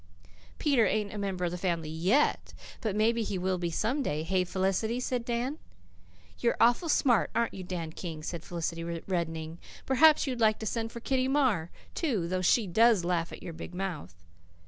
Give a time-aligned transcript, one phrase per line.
[0.57, 4.23] "Peter ain't a member of the family YET, but maybe he will be some day.
[4.23, 5.59] Hey, Felicity?" said Dan.
[6.39, 9.59] "You're awful smart, aren't you, Dan King?" said Felicity, reddening.
[9.85, 13.53] "Perhaps you'd like to send for Kitty Marr, too though she DOES laugh at your
[13.53, 14.15] big mouth."